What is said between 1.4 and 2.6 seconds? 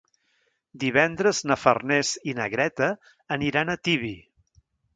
na Farners i na